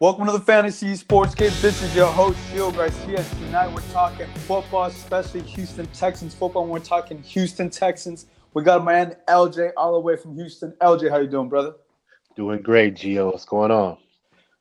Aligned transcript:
Welcome 0.00 0.26
to 0.26 0.32
the 0.32 0.38
Fantasy 0.38 0.94
Sports 0.94 1.34
Cave. 1.34 1.60
This 1.60 1.82
is 1.82 1.92
your 1.92 2.06
host, 2.06 2.38
Gio 2.52 2.72
Garcia. 2.72 3.20
Tonight 3.24 3.74
we're 3.74 3.80
talking 3.90 4.28
football, 4.46 4.84
especially 4.84 5.40
Houston 5.40 5.86
Texans 5.86 6.36
football. 6.36 6.68
We're 6.68 6.78
talking 6.78 7.20
Houston 7.24 7.68
Texans. 7.68 8.26
We 8.54 8.62
got 8.62 8.84
my 8.84 8.92
man 8.92 9.16
LJ 9.26 9.72
all 9.76 9.94
the 9.94 9.98
way 9.98 10.14
from 10.14 10.36
Houston. 10.36 10.70
LJ, 10.80 11.10
how 11.10 11.18
you 11.18 11.26
doing, 11.26 11.48
brother? 11.48 11.74
Doing 12.36 12.62
great, 12.62 12.94
Gio. 12.94 13.32
What's 13.32 13.44
going 13.44 13.72
on? 13.72 13.98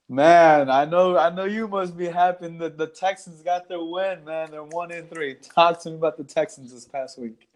Man, 0.10 0.72
I 0.72 0.86
know 0.86 1.20
I 1.20 1.30
know 1.30 1.46
you 1.46 1.68
must 1.68 1.96
be 1.96 2.08
happy 2.08 2.48
that 2.58 2.80
the 2.80 2.88
Texans 2.88 3.44
got 3.44 3.70
their 3.70 3.84
win, 3.84 4.26
man. 4.26 4.50
They're 4.50 4.64
one 4.64 4.90
in 4.90 5.06
three. 5.06 5.36
Talk 5.36 5.80
to 5.84 5.92
me 5.92 5.98
about 5.98 6.18
the 6.18 6.24
Texans 6.24 6.74
this 6.74 6.86
past 6.86 7.20
week. 7.20 7.48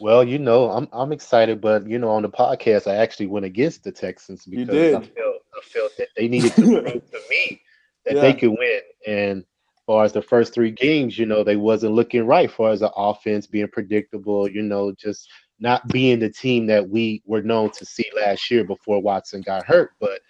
Well, 0.00 0.24
you 0.24 0.40
know, 0.40 0.72
I'm 0.72 0.88
I'm 0.92 1.12
excited, 1.12 1.60
but 1.60 1.86
you 1.86 2.00
know, 2.00 2.10
on 2.10 2.22
the 2.22 2.30
podcast, 2.30 2.90
I 2.90 2.96
actually 2.96 3.26
went 3.26 3.46
against 3.46 3.84
the 3.84 3.92
Texans 3.92 4.44
because 4.44 4.68
I 4.70 4.90
felt 5.00 5.04
I 5.04 5.27
felt 5.64 5.92
that 5.98 6.08
they 6.16 6.28
needed 6.28 6.52
to 6.54 6.62
prove 6.82 7.10
to 7.10 7.20
me 7.30 7.60
that 8.04 8.16
yeah. 8.16 8.20
they 8.20 8.34
could 8.34 8.50
win. 8.50 8.80
And 9.06 9.38
as 9.40 9.84
far 9.86 10.04
as 10.04 10.12
the 10.12 10.22
first 10.22 10.54
three 10.54 10.70
games, 10.70 11.18
you 11.18 11.26
know, 11.26 11.44
they 11.44 11.56
wasn't 11.56 11.94
looking 11.94 12.26
right. 12.26 12.48
As 12.48 12.54
far 12.54 12.70
as 12.70 12.80
the 12.80 12.92
offense 12.92 13.46
being 13.46 13.68
predictable, 13.68 14.48
you 14.48 14.62
know, 14.62 14.92
just 14.92 15.28
not 15.60 15.86
being 15.88 16.18
the 16.18 16.30
team 16.30 16.66
that 16.66 16.88
we 16.88 17.22
were 17.26 17.42
known 17.42 17.70
to 17.70 17.84
see 17.84 18.04
last 18.16 18.50
year 18.50 18.64
before 18.64 19.02
Watson 19.02 19.42
got 19.42 19.66
hurt. 19.66 19.90
But 20.00 20.20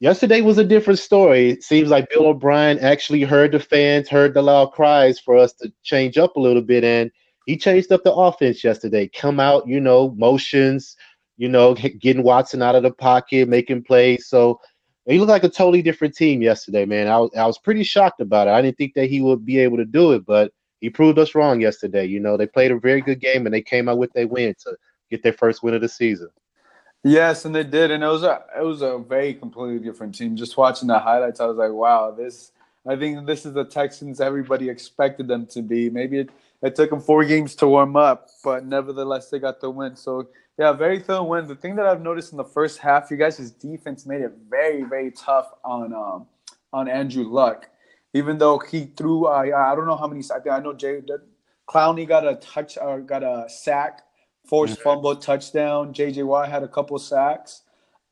yesterday 0.00 0.40
was 0.40 0.58
a 0.58 0.64
different 0.64 0.98
story. 0.98 1.50
It 1.50 1.64
seems 1.64 1.88
like 1.88 2.10
Bill 2.10 2.26
O'Brien 2.26 2.78
actually 2.78 3.22
heard 3.22 3.52
the 3.52 3.60
fans, 3.60 4.08
heard 4.08 4.34
the 4.34 4.42
loud 4.42 4.72
cries 4.72 5.18
for 5.18 5.36
us 5.36 5.52
to 5.54 5.72
change 5.82 6.18
up 6.18 6.36
a 6.36 6.40
little 6.40 6.62
bit, 6.62 6.84
and 6.84 7.10
he 7.46 7.56
changed 7.56 7.92
up 7.92 8.02
the 8.04 8.12
offense 8.12 8.62
yesterday. 8.62 9.08
Come 9.08 9.40
out, 9.40 9.66
you 9.66 9.80
know, 9.80 10.14
motions, 10.16 10.96
you 11.36 11.48
know, 11.48 11.74
getting 12.00 12.22
Watson 12.22 12.62
out 12.62 12.74
of 12.74 12.82
the 12.82 12.92
pocket, 12.92 13.48
making 13.48 13.84
plays. 13.84 14.26
So 14.26 14.60
he 15.06 15.18
looked 15.18 15.30
like 15.30 15.44
a 15.44 15.48
totally 15.48 15.82
different 15.82 16.16
team 16.16 16.42
yesterday, 16.42 16.84
man. 16.84 17.06
I 17.06 17.18
was 17.18 17.30
I 17.36 17.46
was 17.46 17.58
pretty 17.58 17.84
shocked 17.84 18.20
about 18.20 18.48
it. 18.48 18.52
I 18.52 18.62
didn't 18.62 18.76
think 18.76 18.94
that 18.94 19.08
he 19.08 19.20
would 19.20 19.44
be 19.44 19.58
able 19.58 19.76
to 19.76 19.84
do 19.84 20.12
it, 20.12 20.26
but 20.26 20.52
he 20.80 20.90
proved 20.90 21.18
us 21.18 21.34
wrong 21.34 21.60
yesterday. 21.60 22.04
You 22.04 22.20
know, 22.20 22.36
they 22.36 22.46
played 22.46 22.70
a 22.70 22.78
very 22.78 23.00
good 23.00 23.20
game 23.20 23.46
and 23.46 23.54
they 23.54 23.62
came 23.62 23.88
out 23.88 23.98
with 23.98 24.12
their 24.12 24.26
win 24.26 24.54
to 24.64 24.76
get 25.10 25.22
their 25.22 25.32
first 25.32 25.62
win 25.62 25.74
of 25.74 25.80
the 25.80 25.88
season. 25.88 26.28
Yes, 27.04 27.44
and 27.44 27.54
they 27.54 27.62
did, 27.62 27.92
and 27.92 28.02
it 28.02 28.08
was 28.08 28.24
a 28.24 28.42
it 28.58 28.64
was 28.64 28.82
a 28.82 28.98
very 28.98 29.34
completely 29.34 29.78
different 29.78 30.14
team. 30.14 30.34
Just 30.34 30.56
watching 30.56 30.88
the 30.88 30.98
highlights, 30.98 31.40
I 31.40 31.46
was 31.46 31.56
like, 31.56 31.72
wow, 31.72 32.10
this. 32.10 32.52
I 32.88 32.94
think 32.94 33.26
this 33.26 33.44
is 33.44 33.52
the 33.52 33.64
Texans 33.64 34.20
everybody 34.20 34.68
expected 34.68 35.26
them 35.26 35.46
to 35.46 35.60
be. 35.60 35.90
Maybe 35.90 36.18
it, 36.20 36.30
it 36.66 36.74
took 36.74 36.90
them 36.90 37.00
four 37.00 37.24
games 37.24 37.54
to 37.56 37.68
warm 37.68 37.96
up, 37.96 38.28
but 38.44 38.66
nevertheless 38.66 39.30
they 39.30 39.38
got 39.38 39.60
the 39.60 39.70
win. 39.70 39.96
So 39.96 40.28
yeah, 40.58 40.72
very 40.72 40.98
thorough 40.98 41.24
win. 41.24 41.46
The 41.46 41.54
thing 41.54 41.76
that 41.76 41.86
I've 41.86 42.02
noticed 42.02 42.32
in 42.32 42.38
the 42.38 42.44
first 42.44 42.78
half, 42.78 43.10
you 43.10 43.16
guys' 43.16 43.50
defense 43.50 44.06
made 44.06 44.22
it 44.22 44.32
very 44.50 44.82
very 44.82 45.10
tough 45.10 45.50
on 45.64 45.92
um, 45.92 46.26
on 46.72 46.88
Andrew 46.88 47.24
Luck. 47.24 47.68
Even 48.14 48.38
though 48.38 48.58
he 48.58 48.86
threw, 48.96 49.26
I 49.26 49.72
I 49.72 49.74
don't 49.74 49.86
know 49.86 49.96
how 49.96 50.06
many. 50.06 50.22
I 50.34 50.40
think 50.40 50.54
I 50.54 50.60
know 50.60 50.72
Jay 50.72 51.02
Clowney 51.68 52.06
got 52.06 52.26
a 52.26 52.36
touch 52.36 52.78
or 52.80 53.00
got 53.00 53.22
a 53.22 53.46
sack 53.48 54.02
forced 54.46 54.74
mm-hmm. 54.74 54.82
fumble, 54.82 55.16
touchdown. 55.16 55.92
J.J. 55.92 56.22
Watt 56.22 56.48
had 56.48 56.62
a 56.62 56.68
couple 56.68 56.98
sacks. 56.98 57.62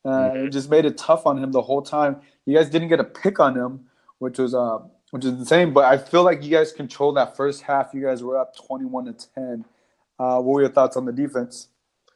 Uh, 0.04 0.08
mm-hmm. 0.08 0.46
It 0.46 0.50
just 0.50 0.68
made 0.68 0.84
it 0.84 0.98
tough 0.98 1.26
on 1.26 1.42
him 1.42 1.52
the 1.52 1.62
whole 1.62 1.82
time. 1.82 2.20
You 2.44 2.56
guys 2.56 2.68
didn't 2.68 2.88
get 2.88 3.00
a 3.00 3.04
pick 3.04 3.40
on 3.40 3.56
him, 3.56 3.86
which 4.18 4.38
was 4.38 4.54
uh, 4.54 4.78
which 5.14 5.24
is 5.24 5.30
insane. 5.30 5.72
But 5.72 5.84
I 5.84 5.96
feel 5.96 6.24
like 6.24 6.42
you 6.42 6.50
guys 6.50 6.72
controlled 6.72 7.16
that 7.18 7.36
first 7.36 7.62
half. 7.62 7.94
You 7.94 8.02
guys 8.02 8.24
were 8.24 8.36
up 8.36 8.52
twenty-one 8.56 9.04
to 9.04 9.12
ten. 9.12 9.64
Uh, 10.18 10.40
what 10.40 10.54
were 10.54 10.60
your 10.62 10.70
thoughts 10.70 10.96
on 10.96 11.04
the 11.04 11.12
defense? 11.12 11.68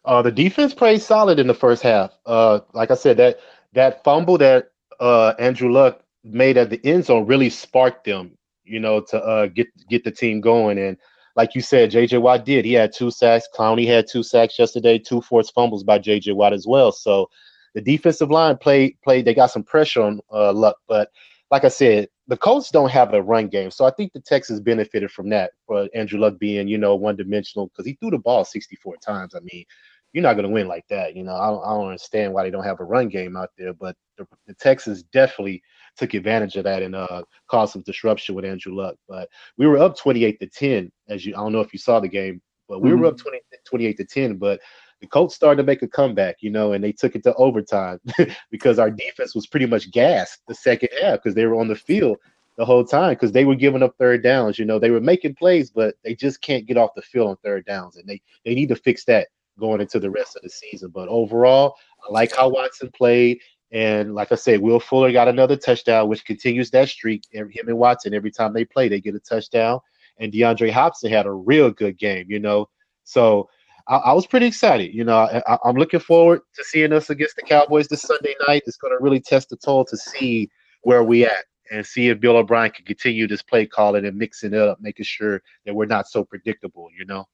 Uh, 0.05 0.21
the 0.21 0.33
defense 0.33 0.75
played 0.75 1.01
solid 1.01 1.39
in 1.39 1.47
the 1.47 1.55
first 1.55 1.81
half. 1.81 2.11
Uh, 2.27 2.59
like 2.73 2.91
I 2.91 2.97
said, 2.97 3.17
that 3.19 3.39
that 3.75 4.03
fumble 4.03 4.37
that 4.39 4.73
uh, 4.99 5.35
Andrew 5.39 5.71
Luck 5.71 6.01
made 6.25 6.57
at 6.57 6.71
the 6.71 6.81
end 6.85 7.05
zone 7.05 7.25
really 7.25 7.51
sparked 7.51 8.05
them, 8.05 8.37
you 8.65 8.81
know, 8.81 9.01
to 9.03 9.23
uh, 9.23 9.47
get 9.47 9.69
get 9.89 10.03
the 10.03 10.11
team 10.11 10.41
going. 10.41 10.77
And 10.77 10.97
like 11.37 11.55
you 11.55 11.61
said, 11.61 11.93
JJ 11.93 12.21
Watt 12.21 12.45
did. 12.45 12.65
He 12.65 12.73
had 12.73 12.93
two 12.93 13.13
sacks. 13.13 13.47
Clowney 13.57 13.87
had 13.87 14.09
two 14.11 14.25
sacks 14.25 14.59
yesterday, 14.59 14.99
two 14.99 15.21
forced 15.21 15.55
fumbles 15.55 15.85
by 15.85 16.01
JJ 16.01 16.35
Watt 16.35 16.53
as 16.53 16.67
well. 16.67 16.91
So 16.91 17.31
the 17.75 17.81
defensive 17.81 18.33
line 18.33 18.57
played 18.57 18.97
played. 19.05 19.25
They 19.25 19.35
got 19.35 19.53
some 19.53 19.63
pressure 19.63 20.03
on 20.03 20.19
uh, 20.33 20.53
Luck, 20.53 20.79
but 20.89 21.13
like 21.53 21.63
I 21.63 21.69
said, 21.69 22.09
the 22.29 22.37
Colts 22.37 22.71
don't 22.71 22.91
have 22.91 23.15
a 23.15 23.23
run 23.23 23.49
game, 23.49 23.71
so 23.71 23.87
I 23.87 23.91
think 23.91 24.13
the 24.13 24.21
Texans 24.21 24.61
benefited 24.61 25.11
from 25.11 25.31
that. 25.31 25.53
For 25.67 25.89
Andrew 25.95 26.21
Luck 26.21 26.39
being, 26.39 26.69
you 26.69 26.77
know, 26.77 26.95
one 26.95 27.17
dimensional 27.17 27.69
because 27.69 27.87
he 27.87 27.95
threw 27.95 28.11
the 28.11 28.19
ball 28.19 28.45
64 28.45 28.97
times. 28.99 29.35
I 29.35 29.41
mean, 29.41 29.65
you're 30.13 30.23
not 30.23 30.35
going 30.35 30.45
to 30.45 30.53
win 30.53 30.69
like 30.69 30.87
that. 30.89 31.17
You 31.17 31.25
know, 31.25 31.35
I 31.35 31.49
don't, 31.49 31.65
I 31.65 31.71
don't 31.71 31.87
understand 31.87 32.33
why 32.33 32.43
they 32.43 32.51
don't 32.51 32.65
have 32.65 32.81
a 32.81 32.85
run 32.85 33.09
game 33.09 33.37
out 33.37 33.51
there, 33.57 33.73
but 33.73 33.97
the, 34.19 34.27
the 34.47 34.55
Texans 34.55 35.03
definitely 35.05 35.63
took 35.97 36.13
advantage 36.13 36.57
of 36.57 36.65
that 36.65 36.83
and 36.83 36.95
uh, 36.95 37.23
caused 37.49 37.73
some 37.73 37.83
disruption 37.83 38.35
with 38.35 38.45
Andrew 38.45 38.75
Luck. 38.75 38.97
But 39.09 39.29
we 39.57 39.67
were 39.67 39.79
up 39.79 39.97
28 39.97 40.39
to 40.41 40.47
10, 40.47 40.93
as 41.09 41.25
you 41.25 41.35
I 41.35 41.39
don't 41.39 41.53
know 41.53 41.61
if 41.61 41.73
you 41.73 41.79
saw 41.79 41.99
the 41.99 42.09
game, 42.09 42.43
but 42.69 42.81
we 42.81 42.91
mm-hmm. 42.91 43.01
were 43.01 43.07
up 43.07 43.17
20, 43.17 43.39
28 43.65 43.97
to 43.97 44.05
10. 44.05 44.37
But 44.37 44.61
the 45.01 45.07
Colts 45.07 45.35
started 45.35 45.63
to 45.63 45.67
make 45.67 45.83
a 45.83 45.89
comeback, 45.89 46.37
you 46.41 46.51
know, 46.51 46.73
and 46.73 46.83
they 46.83 46.93
took 46.93 47.15
it 47.15 47.23
to 47.23 47.35
overtime 47.35 48.01
because 48.51 48.79
our 48.79 48.91
defense 48.91 49.35
was 49.35 49.47
pretty 49.47 49.67
much 49.67 49.91
gassed 49.91 50.43
the 50.49 50.55
second 50.55 50.91
half 51.01 51.23
because 51.23 51.35
they 51.35 51.47
were 51.47 51.59
on 51.59 51.69
the 51.69 51.77
field 51.77 52.19
the 52.57 52.65
whole 52.65 52.85
time 52.85 53.13
because 53.13 53.33
they 53.33 53.45
were 53.45 53.55
giving 53.55 53.83
up 53.83 53.97
third 53.97 54.23
downs. 54.23 54.59
You 54.59 54.65
know, 54.65 54.79
they 54.79 54.91
were 54.91 55.01
making 55.01 55.37
plays, 55.37 55.71
but 55.71 55.95
they 56.03 56.15
just 56.15 56.41
can't 56.43 56.67
get 56.67 56.77
off 56.77 56.95
the 56.97 57.03
field 57.03 57.29
on 57.29 57.37
third 57.37 57.65
downs, 57.65 57.97
and 57.97 58.07
they 58.07 58.21
they 58.45 58.55
need 58.55 58.69
to 58.69 58.77
fix 58.77 59.05
that 59.05 59.29
going 59.59 59.81
into 59.81 60.01
the 60.01 60.11
rest 60.11 60.37
of 60.37 60.43
the 60.43 60.51
season. 60.51 60.91
But 60.91 61.09
overall, 61.09 61.77
I 62.07 62.13
like 62.13 62.35
how 62.35 62.49
Watson 62.49 62.91
played. 62.91 63.41
And 63.71 64.15
like 64.15 64.33
I 64.33 64.37
said, 64.37 64.61
Will 64.61 64.81
Fuller 64.81 65.13
got 65.13 65.29
another 65.29 65.57
touchdown, 65.57 66.09
which 66.09 66.25
continues 66.25 66.71
that 66.71 66.89
streak. 66.89 67.25
Him 67.31 67.51
and 67.55 67.77
Watson, 67.77 68.15
every 68.15 68.31
time 68.31 68.53
they 68.53 68.65
play, 68.65 68.89
they 68.89 69.01
get 69.01 69.15
a 69.15 69.21
touchdown. 69.21 69.81
And 70.19 70.33
DeAndre 70.33 70.71
Hopkins 70.71 71.13
had 71.13 71.27
a 71.27 71.33
real 71.33 71.71
good 71.71 71.99
game, 71.99 72.27
you 72.29 72.39
know. 72.39 72.69
So 73.05 73.49
I, 73.89 73.97
I 73.97 74.13
was 74.13 74.27
pretty 74.27 74.47
excited. 74.47 74.95
You 74.95 75.05
know, 75.05 75.17
I, 75.17 75.59
am 75.69 75.77
looking 75.77 76.01
forward 76.01 76.43
to 76.55 76.65
seeing 76.65 76.93
us 76.93 77.11
against 77.11 77.37
the 77.37 77.43
Cowboys 77.43 77.89
this 77.89 78.03
Sunday 78.03 78.35
night. 78.47 78.63
It's 78.67 78.77
going 78.77 78.97
to 78.97 79.03
really 79.03 79.21
test 79.21 79.49
the 79.49 79.57
toll 79.57 79.85
to 79.87 79.97
see 79.97 80.51
where 80.83 81.03
we 81.03 81.25
at 81.25 81.47
and 81.71 81.85
see 81.85 82.09
if 82.09 82.21
Bill 82.21 82.37
O'Brien 82.37 82.71
can 82.71 82.85
continue 82.85 83.27
this 83.27 83.43
play 83.43 83.67
calling 83.67 84.07
and 84.07 84.17
mixing 84.17 84.55
it 84.55 84.61
up, 84.61 84.81
making 84.81 85.05
sure 85.05 85.43
that 85.67 85.75
we're 85.75 85.87
not 85.87 86.09
so 86.09 86.25
predictable, 86.25 86.89
you 86.97 87.05
know. 87.05 87.27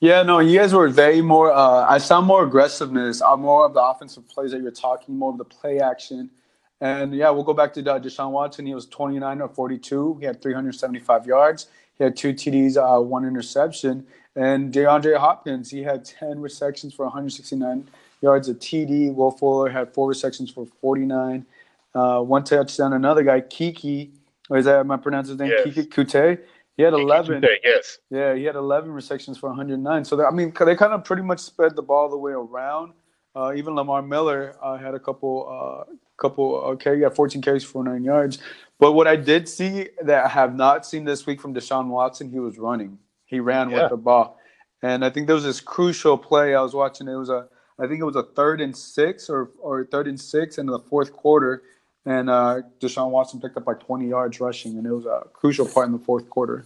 Yeah, 0.00 0.22
no, 0.22 0.40
you 0.40 0.58
guys 0.58 0.74
were 0.74 0.88
very 0.88 1.22
more. 1.22 1.52
Uh, 1.52 1.86
I 1.88 1.98
saw 1.98 2.20
more 2.20 2.44
aggressiveness, 2.44 3.22
uh, 3.22 3.36
more 3.36 3.66
of 3.66 3.74
the 3.74 3.82
offensive 3.82 4.28
plays 4.28 4.50
that 4.50 4.60
you're 4.60 4.72
talking, 4.72 5.16
more 5.16 5.30
of 5.30 5.38
the 5.38 5.44
play 5.44 5.78
action. 5.78 6.30
And 6.80 7.14
yeah, 7.14 7.30
we'll 7.30 7.44
go 7.44 7.54
back 7.54 7.72
to 7.74 7.80
uh, 7.80 8.00
Deshaun 8.00 8.32
Watson. 8.32 8.66
He 8.66 8.74
was 8.74 8.86
29 8.86 9.40
or 9.40 9.48
42. 9.48 10.16
He 10.18 10.26
had 10.26 10.42
375 10.42 11.26
yards. 11.26 11.68
He 11.96 12.04
had 12.04 12.16
two 12.16 12.32
TDs, 12.32 12.76
uh, 12.76 13.00
one 13.00 13.24
interception. 13.24 14.06
And 14.36 14.72
DeAndre 14.72 15.16
Hopkins, 15.16 15.70
he 15.70 15.82
had 15.82 16.04
10 16.04 16.40
receptions 16.40 16.94
for 16.94 17.04
169 17.04 17.88
yards, 18.20 18.48
a 18.48 18.54
TD. 18.54 19.14
Will 19.14 19.30
Fuller 19.30 19.68
had 19.68 19.92
four 19.92 20.08
receptions 20.08 20.50
for 20.50 20.66
49, 20.80 21.44
uh, 21.94 22.20
one 22.20 22.44
touchdown. 22.44 22.92
Another 22.92 23.22
guy, 23.22 23.40
Keke, 23.40 24.10
or 24.48 24.58
is 24.58 24.64
that 24.66 24.80
am 24.80 24.90
I 24.90 24.96
pronouncing 24.96 25.32
his 25.36 25.40
name? 25.40 25.50
Yes. 25.50 25.66
Keke 25.66 25.88
Coutee. 25.88 26.38
He 26.76 26.84
had 26.84 26.94
11. 26.94 27.44
yes. 27.62 27.98
Yeah, 28.10 28.34
he 28.34 28.44
had 28.44 28.56
11 28.56 28.90
receptions 28.90 29.36
for 29.36 29.48
109. 29.48 30.04
So, 30.04 30.24
I 30.24 30.30
mean, 30.30 30.52
they 30.64 30.76
kind 30.76 30.92
of 30.94 31.04
pretty 31.04 31.22
much 31.22 31.40
spread 31.40 31.76
the 31.76 31.82
ball 31.82 32.08
the 32.08 32.16
way 32.16 32.32
around. 32.32 32.94
Uh, 33.36 33.52
even 33.54 33.74
Lamar 33.74 34.00
Miller 34.02 34.56
uh, 34.62 34.78
had 34.78 34.94
a 34.94 34.98
couple, 34.98 35.86
uh, 35.88 35.92
couple. 36.16 36.54
Okay, 36.54 36.94
he 36.94 37.00
got 37.00 37.14
14 37.14 37.42
carries 37.42 37.64
for 37.64 37.84
nine 37.84 38.02
yards. 38.02 38.38
But 38.78 38.92
what 38.92 39.06
I 39.06 39.16
did 39.16 39.48
see 39.48 39.88
that 40.02 40.24
I 40.24 40.28
have 40.28 40.54
not 40.56 40.86
seen 40.86 41.04
this 41.04 41.26
week 41.26 41.40
from 41.40 41.54
Deshaun 41.54 41.88
Watson, 41.88 42.30
he 42.30 42.38
was 42.38 42.58
running. 42.58 42.98
He 43.30 43.40
ran 43.40 43.70
yeah. 43.70 43.82
with 43.82 43.90
the 43.90 43.96
ball, 43.96 44.38
and 44.82 45.04
I 45.04 45.10
think 45.10 45.26
there 45.26 45.34
was 45.34 45.44
this 45.44 45.60
crucial 45.60 46.18
play 46.18 46.54
I 46.54 46.60
was 46.60 46.74
watching. 46.74 47.08
It 47.08 47.14
was 47.14 47.30
a, 47.30 47.48
I 47.78 47.86
think 47.86 48.00
it 48.00 48.04
was 48.04 48.16
a 48.16 48.24
third 48.24 48.60
and 48.60 48.76
six 48.76 49.30
or 49.30 49.50
or 49.60 49.86
third 49.86 50.08
and 50.08 50.20
six 50.20 50.58
in 50.58 50.66
the 50.66 50.80
fourth 50.80 51.12
quarter 51.12 51.62
and 52.06 52.30
uh, 52.30 52.62
Deshaun 52.80 53.10
Watson 53.10 53.40
picked 53.40 53.56
up 53.56 53.66
like 53.66 53.80
20 53.80 54.08
yards 54.08 54.40
rushing, 54.40 54.78
and 54.78 54.86
it 54.86 54.92
was 54.92 55.06
a 55.06 55.26
crucial 55.32 55.66
part 55.66 55.86
in 55.86 55.92
the 55.92 55.98
fourth 55.98 56.28
quarter. 56.30 56.64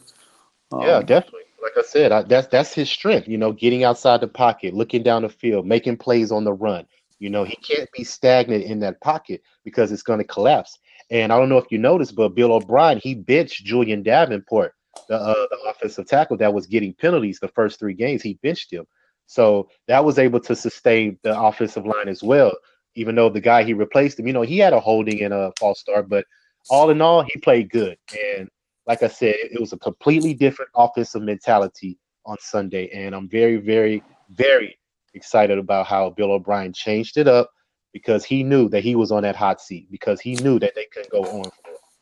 Um, 0.72 0.82
yeah, 0.82 1.00
definitely. 1.00 1.42
Like 1.62 1.72
I 1.76 1.82
said, 1.82 2.12
I, 2.12 2.22
that's 2.22 2.46
that's 2.48 2.72
his 2.72 2.90
strength. 2.90 3.26
You 3.26 3.38
know, 3.38 3.52
getting 3.52 3.84
outside 3.84 4.20
the 4.20 4.28
pocket, 4.28 4.74
looking 4.74 5.02
down 5.02 5.22
the 5.22 5.28
field, 5.28 5.66
making 5.66 5.96
plays 5.96 6.30
on 6.30 6.44
the 6.44 6.52
run. 6.52 6.86
You 7.18 7.30
know, 7.30 7.44
he 7.44 7.56
can't 7.56 7.90
be 7.92 8.04
stagnant 8.04 8.64
in 8.64 8.80
that 8.80 9.00
pocket 9.00 9.42
because 9.64 9.90
it's 9.90 10.02
going 10.02 10.18
to 10.18 10.26
collapse. 10.26 10.78
And 11.10 11.32
I 11.32 11.38
don't 11.38 11.48
know 11.48 11.58
if 11.58 11.70
you 11.70 11.78
noticed, 11.78 12.16
but 12.16 12.34
Bill 12.34 12.52
O'Brien 12.52 12.98
he 12.98 13.14
benched 13.14 13.64
Julie'n 13.64 14.02
Davenport, 14.02 14.74
the 15.08 15.16
uh, 15.16 15.46
the 15.50 15.58
offensive 15.68 16.06
tackle 16.06 16.36
that 16.38 16.52
was 16.52 16.66
getting 16.66 16.94
penalties 16.94 17.38
the 17.40 17.48
first 17.48 17.78
three 17.78 17.94
games. 17.94 18.22
He 18.22 18.38
benched 18.42 18.72
him, 18.72 18.86
so 19.26 19.68
that 19.88 20.04
was 20.04 20.18
able 20.18 20.40
to 20.40 20.56
sustain 20.56 21.18
the 21.22 21.38
offensive 21.38 21.86
line 21.86 22.08
as 22.08 22.22
well 22.22 22.52
even 22.96 23.14
though 23.14 23.28
the 23.28 23.40
guy 23.40 23.64
he 23.64 23.74
replaced 23.74 24.18
him, 24.18 24.26
you 24.26 24.32
know, 24.32 24.42
he 24.42 24.58
had 24.58 24.72
a 24.72 24.80
holding 24.80 25.22
and 25.22 25.34
a 25.34 25.52
false 25.58 25.80
start, 25.80 26.08
but 26.08 26.24
all 26.70 26.90
in 26.90 27.00
all, 27.00 27.22
he 27.22 27.38
played 27.40 27.70
good. 27.70 27.96
And 28.36 28.48
like 28.86 29.02
I 29.02 29.08
said, 29.08 29.34
it 29.36 29.60
was 29.60 29.72
a 29.72 29.78
completely 29.78 30.34
different 30.34 30.70
offensive 30.74 31.22
mentality 31.22 31.98
on 32.26 32.36
Sunday. 32.40 32.88
And 32.90 33.14
I'm 33.14 33.28
very, 33.28 33.56
very, 33.56 34.02
very 34.30 34.78
excited 35.14 35.58
about 35.58 35.86
how 35.86 36.10
Bill 36.10 36.32
O'Brien 36.32 36.72
changed 36.72 37.16
it 37.16 37.28
up 37.28 37.50
because 37.92 38.24
he 38.24 38.42
knew 38.42 38.68
that 38.70 38.82
he 38.82 38.94
was 38.94 39.12
on 39.12 39.22
that 39.22 39.36
hot 39.36 39.60
seat 39.60 39.88
because 39.90 40.20
he 40.20 40.36
knew 40.36 40.58
that 40.58 40.74
they 40.74 40.86
couldn't 40.92 41.10
go 41.10 41.22
on. 41.24 41.50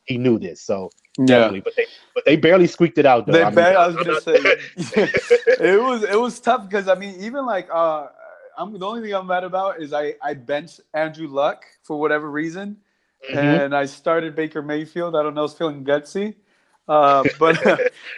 He 0.05 0.17
knew 0.17 0.37
this, 0.39 0.61
so 0.61 0.89
Yeah. 1.17 1.25
definitely. 1.25 1.61
But 1.61 1.75
they 1.75 1.85
but 2.13 2.25
they 2.25 2.35
barely 2.35 2.67
squeaked 2.67 2.97
it 2.97 3.05
out. 3.05 3.25
Though. 3.25 3.33
They 3.33 3.43
I 3.43 3.45
mean, 3.45 3.55
bet, 3.55 3.75
I 3.75 3.87
was 3.87 3.95
gonna 3.95 4.21
say 4.21 4.33
it 5.59 5.81
was 5.81 6.03
it 6.03 6.19
was 6.19 6.39
tough 6.39 6.67
because 6.69 6.87
I 6.87 6.95
mean 6.95 7.15
even 7.21 7.45
like 7.45 7.67
uh 7.71 8.07
I'm 8.57 8.77
the 8.77 8.85
only 8.85 9.01
thing 9.01 9.13
I'm 9.13 9.27
mad 9.27 9.43
about 9.43 9.81
is 9.81 9.93
I 9.93 10.15
I 10.21 10.33
benched 10.33 10.81
Andrew 10.93 11.27
Luck 11.27 11.65
for 11.83 11.99
whatever 11.99 12.29
reason 12.29 12.77
Mhm. 13.31 13.65
and 13.65 13.75
I 13.75 13.85
started 13.85 14.35
Baker 14.35 14.61
Mayfield. 14.61 15.15
I 15.15 15.23
don't 15.23 15.33
know, 15.33 15.41
I 15.41 15.43
was 15.43 15.53
feeling 15.53 15.85
gutsy. 15.85 16.35
Uh, 16.89 17.23
but 17.39 17.57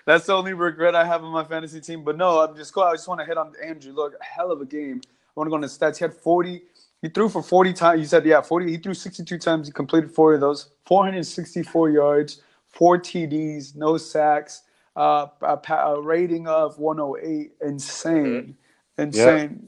that's 0.05 0.25
the 0.25 0.33
only 0.33 0.53
regret 0.53 0.95
I 0.95 1.05
have 1.05 1.23
on 1.23 1.31
my 1.31 1.43
fantasy 1.43 1.79
team. 1.79 2.03
But 2.03 2.17
no, 2.17 2.39
I'm 2.39 2.55
just 2.55 2.73
going. 2.73 2.87
I 2.87 2.93
just 2.93 3.07
want 3.07 3.19
to 3.21 3.25
hit 3.25 3.37
on 3.37 3.53
Andrew. 3.63 3.93
Luck, 3.93 4.13
hell 4.21 4.51
of 4.51 4.61
a 4.61 4.65
game. 4.65 5.01
I 5.05 5.31
want 5.35 5.45
to 5.47 5.49
go 5.51 5.55
on 5.57 5.61
his 5.61 5.77
stats. 5.77 5.97
He 5.99 6.03
had 6.03 6.13
40. 6.15 6.63
He 7.05 7.09
threw 7.09 7.29
for 7.29 7.43
40 7.43 7.73
times. 7.73 7.99
You 8.01 8.07
said 8.07 8.25
yeah, 8.25 8.41
40. 8.41 8.67
He 8.71 8.77
threw 8.77 8.95
62 8.95 9.37
times. 9.37 9.67
He 9.67 9.71
completed 9.71 10.09
40 10.09 10.37
of 10.37 10.41
those. 10.41 10.69
464 10.87 11.91
yards, 11.91 12.41
four 12.65 12.97
TDs, 12.97 13.75
no 13.75 13.95
sacks. 13.97 14.63
Uh, 14.95 15.27
a, 15.43 15.59
a 15.71 16.01
rating 16.01 16.47
of 16.47 16.79
108. 16.79 17.51
Insane, 17.61 18.57
insane. 18.97 19.67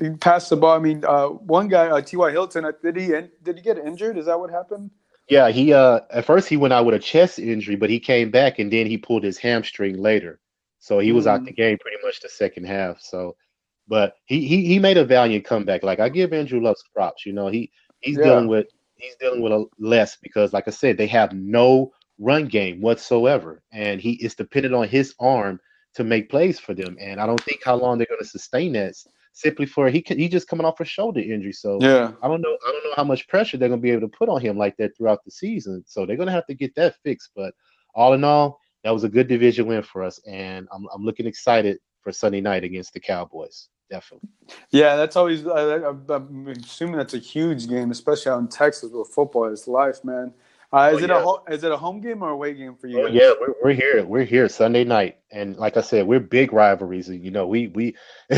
He 0.00 0.10
passed 0.10 0.50
the 0.50 0.56
ball. 0.56 0.74
I 0.74 0.80
mean, 0.80 1.04
uh, 1.06 1.28
one 1.28 1.68
guy, 1.68 1.86
uh, 1.86 2.00
T.Y. 2.00 2.32
Hilton, 2.32 2.64
uh, 2.64 2.72
did 2.82 2.96
he 2.96 3.06
did 3.44 3.56
he 3.56 3.62
get 3.62 3.78
injured? 3.78 4.18
Is 4.18 4.26
that 4.26 4.40
what 4.40 4.50
happened? 4.50 4.90
Yeah, 5.28 5.50
he 5.50 5.72
uh 5.72 6.00
at 6.10 6.24
first 6.24 6.48
he 6.48 6.56
went 6.56 6.74
out 6.74 6.86
with 6.86 6.96
a 6.96 6.98
chest 6.98 7.38
injury, 7.38 7.76
but 7.76 7.88
he 7.88 8.00
came 8.00 8.32
back 8.32 8.58
and 8.58 8.72
then 8.72 8.88
he 8.88 8.98
pulled 8.98 9.22
his 9.22 9.38
hamstring 9.38 9.96
later. 9.98 10.40
So 10.80 10.98
he 10.98 11.12
was 11.12 11.28
out 11.28 11.42
Mm. 11.42 11.46
the 11.46 11.52
game 11.52 11.78
pretty 11.78 11.98
much 12.04 12.20
the 12.20 12.28
second 12.28 12.66
half. 12.66 13.00
So 13.00 13.36
but 13.88 14.14
he 14.26 14.46
he 14.46 14.66
he 14.66 14.78
made 14.78 14.96
a 14.96 15.04
valiant 15.04 15.44
comeback. 15.44 15.82
Like 15.82 16.00
I 16.00 16.08
give 16.08 16.32
Andrew 16.32 16.60
Luck 16.60 16.76
props, 16.94 17.26
you 17.26 17.32
know, 17.32 17.48
he 17.48 17.70
he's 18.00 18.18
Yeah. 18.18 18.24
dealing 18.24 18.48
with 18.48 18.66
he's 18.96 19.16
dealing 19.16 19.42
with 19.42 19.52
a 19.52 19.66
less 19.78 20.16
because 20.22 20.52
like 20.52 20.68
I 20.68 20.70
said, 20.70 20.96
they 20.96 21.06
have 21.08 21.32
no 21.32 21.92
run 22.18 22.46
game 22.46 22.80
whatsoever. 22.80 23.62
And 23.72 24.00
he 24.00 24.12
is 24.24 24.34
dependent 24.34 24.74
on 24.74 24.88
his 24.88 25.14
arm 25.20 25.60
to 25.94 26.04
make 26.04 26.30
plays 26.30 26.58
for 26.58 26.74
them. 26.74 26.96
And 27.00 27.20
I 27.20 27.26
don't 27.26 27.42
think 27.42 27.60
how 27.64 27.76
long 27.76 27.98
they're 27.98 28.06
gonna 28.10 28.24
sustain 28.24 28.72
that 28.74 28.94
simply 29.32 29.66
for 29.66 29.88
he 29.88 30.04
he 30.06 30.28
just 30.28 30.48
coming 30.48 30.66
off 30.66 30.80
a 30.80 30.84
shoulder 30.84 31.20
injury. 31.20 31.52
So 31.52 31.86
Yeah. 31.86 32.12
I 32.22 32.28
don't 32.28 32.40
know. 32.40 32.56
I 32.66 32.72
don't 32.72 32.84
know 32.84 32.94
how 32.96 33.04
much 33.04 33.28
pressure 33.28 33.56
they're 33.56 33.68
gonna 33.68 33.80
be 33.80 33.90
able 33.90 34.08
to 34.08 34.16
put 34.16 34.28
on 34.28 34.40
him 34.40 34.56
like 34.56 34.76
that 34.78 34.96
throughout 34.96 35.24
the 35.24 35.30
season. 35.30 35.84
So 35.86 36.06
they're 36.06 36.16
gonna 36.16 36.32
have 36.32 36.46
to 36.46 36.54
get 36.54 36.74
that 36.76 36.96
fixed. 37.04 37.30
But 37.36 37.54
all 37.94 38.14
in 38.14 38.24
all, 38.24 38.58
that 38.84 38.92
was 38.92 39.04
a 39.04 39.08
good 39.08 39.28
division 39.28 39.66
win 39.66 39.82
for 39.82 40.02
us, 40.02 40.20
and 40.26 40.68
I'm 40.72 40.86
I'm 40.94 41.04
looking 41.04 41.26
excited 41.26 41.78
for 42.02 42.12
Sunday 42.12 42.40
night 42.40 42.64
against 42.64 42.92
the 42.94 43.00
Cowboys. 43.00 43.68
Definitely. 43.90 44.28
Yeah, 44.70 44.96
that's 44.96 45.14
always. 45.16 45.46
I, 45.46 45.76
I'm 46.08 46.48
assuming 46.48 46.96
that's 46.96 47.14
a 47.14 47.18
huge 47.18 47.68
game, 47.68 47.90
especially 47.90 48.32
out 48.32 48.38
in 48.40 48.48
Texas 48.48 48.90
where 48.92 49.04
football 49.04 49.44
is 49.46 49.68
life, 49.68 50.02
man. 50.04 50.32
Uh, 50.72 50.90
is 50.92 51.02
Oh, 51.02 51.04
it 51.04 51.10
yeah. 51.10 51.18
a 51.18 51.22
ho- 51.22 51.44
is 51.48 51.62
it 51.62 51.70
a 51.70 51.76
home 51.76 52.00
game 52.00 52.22
or 52.22 52.30
away 52.30 52.54
game 52.54 52.74
for 52.74 52.88
you? 52.88 52.98
Oh 53.02 53.06
yeah, 53.06 53.32
we're, 53.40 53.54
we're 53.62 53.72
here. 53.74 54.04
We're 54.04 54.24
here 54.24 54.48
Sunday 54.48 54.82
night, 54.82 55.18
and 55.30 55.56
like 55.56 55.76
I 55.76 55.82
said, 55.82 56.06
we're 56.06 56.18
big 56.18 56.52
rivalries. 56.52 57.08
You 57.08 57.30
know, 57.30 57.46
we 57.46 57.68
we, 57.68 57.94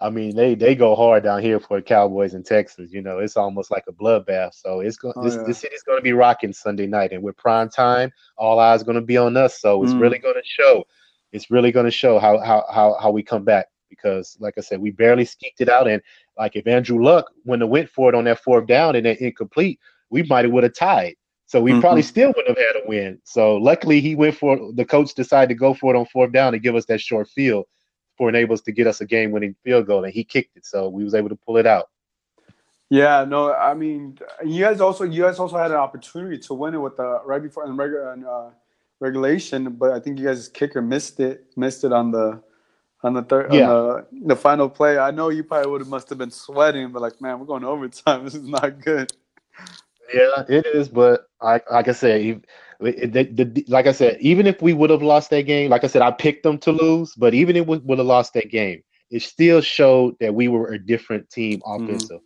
I 0.00 0.10
mean, 0.10 0.36
they 0.36 0.54
they 0.54 0.74
go 0.74 0.94
hard 0.94 1.22
down 1.22 1.40
here 1.42 1.58
for 1.60 1.78
the 1.78 1.82
Cowboys 1.82 2.34
in 2.34 2.42
Texas. 2.42 2.92
You 2.92 3.00
know, 3.00 3.20
it's 3.20 3.36
almost 3.38 3.70
like 3.70 3.84
a 3.88 3.92
bloodbath. 3.92 4.54
So 4.54 4.80
it's 4.80 4.96
going 4.96 5.14
Oh, 5.16 5.22
this 5.22 5.36
yeah. 5.36 5.44
this 5.46 5.58
city's 5.58 5.82
going 5.82 5.98
to 5.98 6.02
be 6.02 6.12
rocking 6.12 6.52
Sunday 6.52 6.86
night, 6.86 7.12
and 7.12 7.22
we're 7.22 7.32
prime 7.32 7.70
time. 7.70 8.12
All 8.36 8.58
eyes 8.58 8.82
going 8.82 8.96
to 8.96 9.00
be 9.00 9.16
on 9.16 9.36
us. 9.38 9.58
So 9.60 9.82
it's 9.82 9.92
Mm. 9.92 10.00
really 10.00 10.18
going 10.18 10.34
to 10.34 10.42
show. 10.44 10.84
It's 11.32 11.50
really 11.50 11.72
going 11.72 11.86
to 11.86 11.90
show 11.92 12.18
how 12.18 12.38
how 12.40 12.66
how 12.70 12.98
how 13.00 13.10
we 13.10 13.22
come 13.22 13.44
back 13.44 13.68
because, 13.88 14.36
like 14.40 14.54
I 14.58 14.60
said, 14.60 14.80
we 14.80 14.90
barely 14.90 15.24
skeeked 15.24 15.60
it 15.60 15.68
out, 15.68 15.88
and 15.88 16.02
like 16.36 16.56
if 16.56 16.66
Andrew 16.66 17.02
Luck 17.02 17.30
wouldn't 17.44 17.62
have 17.62 17.70
went 17.70 17.90
for 17.90 18.08
it 18.08 18.14
on 18.14 18.24
that 18.24 18.40
fourth 18.40 18.66
down 18.66 18.96
and 18.96 19.06
then 19.06 19.16
incomplete, 19.20 19.80
we 20.10 20.22
might 20.24 20.44
have 20.44 20.52
would 20.52 20.64
have 20.64 20.74
tied. 20.74 21.16
So 21.46 21.62
we 21.62 21.80
probably 21.80 22.02
Mhm. 22.02 22.06
still 22.06 22.32
wouldn't 22.36 22.58
have 22.58 22.58
had 22.58 22.84
a 22.84 22.86
win. 22.86 23.20
So 23.24 23.56
luckily 23.56 24.00
he 24.00 24.14
went 24.14 24.36
for 24.36 24.70
the 24.74 24.84
coach 24.84 25.14
decided 25.14 25.48
to 25.48 25.54
go 25.54 25.72
for 25.72 25.94
it 25.94 25.98
on 25.98 26.04
fourth 26.06 26.30
down 26.30 26.52
and 26.52 26.62
give 26.62 26.74
us 26.74 26.84
that 26.86 27.00
short 27.00 27.26
field 27.28 27.64
for 28.18 28.28
enable 28.28 28.52
us 28.52 28.60
to 28.62 28.72
get 28.72 28.86
us 28.86 29.00
a 29.00 29.06
game 29.06 29.30
winning 29.30 29.54
field 29.64 29.86
goal 29.86 30.04
and 30.04 30.12
he 30.12 30.24
kicked 30.24 30.56
it. 30.58 30.66
So 30.66 30.90
we 30.90 31.04
was 31.04 31.14
able 31.14 31.30
to 31.30 31.36
pull 31.36 31.56
it 31.56 31.66
out. 31.66 31.88
Yeah, 32.90 33.24
no, 33.24 33.54
I 33.54 33.72
mean, 33.74 34.18
you 34.44 34.62
guys 34.62 34.80
also 34.80 35.04
you 35.04 35.22
guys 35.22 35.38
also 35.38 35.56
had 35.56 35.70
an 35.70 35.78
opportunity 35.78 36.38
to 36.38 36.54
win 36.54 36.74
it 36.74 36.78
with 36.78 36.96
the 36.96 37.22
right 37.24 37.42
before 37.42 37.64
in 37.64 37.76
regular 37.76 38.12
in, 38.12 38.24
uh, 38.24 38.50
regulation, 39.00 39.70
but 39.72 39.92
I 39.92 40.00
think 40.00 40.18
you 40.18 40.26
guys 40.26 40.48
kicker 40.48 40.82
missed 40.82 41.20
it, 41.20 41.46
missed 41.56 41.84
it 41.84 41.92
on 41.92 42.10
the 42.10 42.42
on 43.02 43.14
the 43.14 43.22
third 43.22 43.52
Yeah. 43.52 43.70
on 43.70 44.04
the, 44.12 44.28
the 44.28 44.36
final 44.36 44.68
play. 44.68 44.98
I 44.98 45.10
know 45.10 45.28
you 45.28 45.44
probably 45.44 45.70
would 45.70 45.80
have 45.80 45.88
must 45.88 46.08
have 46.08 46.18
been 46.18 46.30
sweating, 46.30 46.90
but 46.92 47.02
like, 47.02 47.20
man, 47.20 47.38
we're 47.38 47.46
going 47.46 47.64
overtime. 47.64 48.24
This 48.24 48.34
is 48.34 48.48
not 48.48 48.80
good. 48.80 49.12
Yeah, 50.12 50.44
it 50.48 50.66
is. 50.66 50.88
But 50.88 51.26
I, 51.40 51.60
like 51.70 51.88
I 51.88 51.92
said, 51.92 52.42
the, 52.80 52.92
the, 53.32 53.64
like 53.68 53.86
I 53.86 53.92
said, 53.92 54.16
even 54.20 54.46
if 54.46 54.62
we 54.62 54.72
would 54.72 54.90
have 54.90 55.02
lost 55.02 55.30
that 55.30 55.42
game, 55.42 55.70
like 55.70 55.84
I 55.84 55.86
said, 55.86 56.02
I 56.02 56.10
picked 56.10 56.42
them 56.44 56.58
to 56.58 56.72
lose. 56.72 57.14
But 57.14 57.34
even 57.34 57.56
if 57.56 57.66
we 57.66 57.78
would 57.78 57.98
have 57.98 58.06
lost 58.06 58.32
that 58.34 58.50
game, 58.50 58.82
it 59.10 59.22
still 59.22 59.60
showed 59.60 60.14
that 60.20 60.34
we 60.34 60.48
were 60.48 60.72
a 60.72 60.78
different 60.78 61.28
team 61.30 61.60
offensive, 61.66 62.20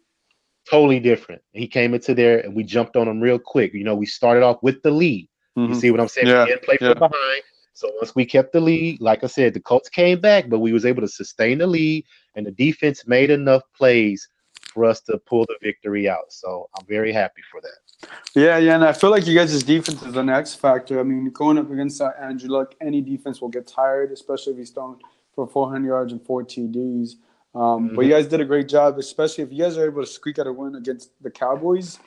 totally 0.71 1.01
different. 1.01 1.43
He 1.53 1.67
came 1.67 1.93
into 1.95 2.15
there 2.15 2.39
and 2.39 2.55
we 2.55 2.63
jumped 2.65 2.97
on 2.97 3.09
him 3.09 3.21
real 3.21 3.39
quick. 3.39 3.75
You 3.75 3.85
know, 3.85 3.95
we 3.97 4.07
started 4.07 4.43
off 4.45 4.59
with 4.63 4.81
the 4.83 4.91
lead. 4.91 5.29
You 5.57 5.69
Mhm. 5.69 5.77
see 5.77 5.91
what 5.91 6.01
I'm 6.01 6.09
saying? 6.09 6.29
Yeah, 6.29 6.45
We 6.45 6.51
didn't 6.51 6.63
play 6.63 6.79
yeah. 6.81 6.91
from 6.91 6.99
behind. 7.11 7.43
So 7.75 7.91
once 7.97 8.15
we 8.15 8.25
kept 8.25 8.53
the 8.53 8.61
lead, 8.61 9.01
like 9.01 9.25
I 9.25 9.27
said, 9.27 9.55
the 9.55 9.61
Colts 9.61 9.89
came 9.89 10.21
back, 10.21 10.49
but 10.49 10.59
we 10.59 10.73
was 10.73 10.85
able 10.85 11.03
to 11.03 11.09
sustain 11.09 11.59
the 11.59 11.67
lead, 11.67 12.05
and 12.35 12.47
the 12.47 12.51
defense 12.51 13.07
made 13.07 13.31
enough 13.31 13.63
plays 13.77 14.29
for 14.73 14.85
us 14.85 15.01
to 15.03 15.19
pull 15.19 15.45
the 15.47 15.57
victory 15.63 16.09
out. 16.09 16.31
So 16.31 16.69
I'm 16.77 16.87
very 16.87 17.13
happy 17.13 17.43
for 17.51 17.61
that. 17.61 18.11
Yeah, 18.35 18.59
yeah, 18.59 18.75
and 18.75 18.85
I 18.85 18.93
feel 18.93 19.11
like 19.11 19.27
you 19.27 19.35
guys' 19.35 19.63
defense 19.63 20.03
is 20.03 20.17
an 20.17 20.29
X 20.29 20.55
factor. 20.55 20.99
I 20.99 21.03
mean, 21.03 21.31
going 21.31 21.59
up 21.59 21.71
against 21.71 22.01
uh, 22.01 22.13
Andrew 22.21 22.51
Luck, 22.51 22.75
any 22.81 23.01
defense 23.01 23.41
will 23.41 23.49
get 23.49 23.67
tired, 23.67 24.11
especially 24.13 24.55
if 24.55 24.59
he's 24.59 24.71
throwing 24.71 24.99
for 25.35 25.47
400 25.47 25.87
yards 25.87 26.13
and 26.13 26.25
four 26.25 26.43
TDs. 26.43 27.15
Um, 27.55 27.95
But 27.95 28.07
you 28.07 28.11
guys 28.11 28.27
did 28.27 28.41
a 28.41 28.45
great 28.45 28.69
job, 28.69 28.99
especially 28.99 29.44
if 29.44 29.53
you 29.53 29.63
guys 29.63 29.77
are 29.77 29.85
able 29.85 30.03
to 30.03 30.06
squeak 30.06 30.39
out 30.39 30.46
a 30.46 30.53
win 30.53 30.75
against 30.75 31.11
the 31.23 31.31
Cowboys. 31.31 31.99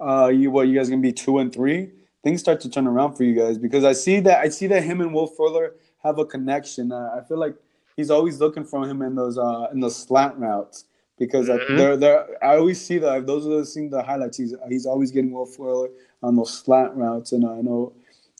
Uh, 0.00 0.28
you 0.28 0.50
what? 0.50 0.68
You 0.68 0.74
guys 0.74 0.88
gonna 0.88 1.02
be 1.02 1.12
two 1.12 1.38
and 1.38 1.52
three? 1.52 1.90
Things 2.24 2.40
start 2.40 2.60
to 2.62 2.70
turn 2.70 2.86
around 2.86 3.14
for 3.14 3.22
you 3.24 3.34
guys 3.34 3.58
because 3.58 3.84
I 3.84 3.92
see 3.92 4.20
that 4.20 4.38
I 4.40 4.48
see 4.48 4.66
that 4.68 4.82
him 4.82 5.00
and 5.00 5.14
Will 5.14 5.26
Fuller 5.26 5.74
have 6.02 6.18
a 6.18 6.24
connection. 6.24 6.90
Uh, 6.90 7.16
I 7.16 7.22
feel 7.26 7.38
like 7.38 7.54
he's 7.96 8.10
always 8.10 8.40
looking 8.40 8.64
for 8.64 8.86
him 8.88 9.02
in 9.02 9.14
those 9.14 9.38
uh, 9.38 9.68
in 9.72 9.80
those 9.80 9.96
slant 9.96 10.36
routes 10.36 10.84
because 11.18 11.48
uh, 11.48 11.58
Mhm. 11.58 11.76
they're 11.76 11.96
they're. 11.96 12.44
I 12.44 12.56
always 12.56 12.80
see 12.84 12.98
that 12.98 13.26
those 13.26 13.46
are 13.46 13.58
the 13.58 13.64
seen 13.66 13.88
the 13.90 14.02
highlights. 14.02 14.36
He's 14.36 14.54
he's 14.68 14.84
always 14.84 15.12
getting 15.12 15.30
Will 15.30 15.46
Fuller 15.46 15.90
on 16.22 16.34
those 16.34 16.52
slant 16.52 16.94
routes, 16.96 17.30
and 17.32 17.44
I 17.46 17.60
know 17.60 17.92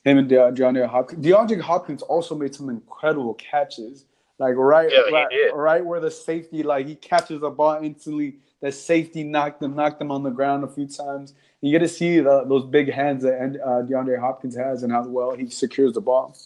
him 0.04 0.18
and 0.18 0.28
De- 0.28 0.34
DeAndre 0.52 0.86
Hopkins. 0.88 1.24
DeAndre 1.24 1.60
Hopkins 1.60 2.02
also 2.02 2.34
made 2.34 2.54
some 2.56 2.68
incredible 2.70 3.34
catches, 3.34 4.06
like 4.40 4.56
right 4.56 4.90
Yeah, 4.90 5.02
right, 5.12 5.54
right 5.54 5.86
where 5.86 6.00
the 6.00 6.10
safety 6.10 6.64
like 6.64 6.86
he 6.88 6.96
catches 6.96 7.40
the 7.42 7.50
ball 7.50 7.78
instantly. 7.80 8.38
The 8.60 8.72
safety 8.72 9.22
knocked 9.22 9.62
him 9.62 9.76
knocked 9.76 10.02
him 10.02 10.10
on 10.10 10.24
the 10.24 10.30
ground 10.30 10.64
a 10.64 10.68
few 10.68 10.88
times. 10.88 11.34
You 11.60 11.72
get 11.72 11.80
to 11.80 11.88
see 11.88 12.20
the, 12.20 12.44
those 12.44 12.66
big 12.66 12.92
hands 12.92 13.24
that 13.24 13.36
uh, 13.40 13.82
DeAndre 13.82 14.20
Hopkins 14.20 14.56
has 14.56 14.84
and 14.84 14.92
how 14.92 15.06
well 15.08 15.34
he 15.34 15.50
secures 15.50 15.92
the 15.92 16.00
ball. 16.00 16.36